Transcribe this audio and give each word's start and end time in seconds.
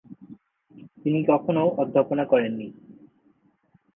তিনি 0.97 1.19
কখনও 1.27 1.65
অধ্যাপনা 1.81 2.23
করেনি। 2.25 2.67